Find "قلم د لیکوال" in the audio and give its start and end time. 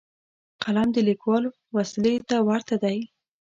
0.63-1.43